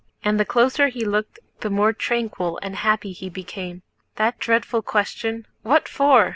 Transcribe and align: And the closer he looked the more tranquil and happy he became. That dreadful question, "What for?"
And 0.23 0.39
the 0.39 0.45
closer 0.45 0.87
he 0.87 1.05
looked 1.05 1.37
the 1.59 1.69
more 1.69 1.93
tranquil 1.93 2.57
and 2.63 2.75
happy 2.77 3.11
he 3.11 3.29
became. 3.29 3.83
That 4.15 4.39
dreadful 4.39 4.81
question, 4.81 5.45
"What 5.61 5.87
for?" 5.87 6.29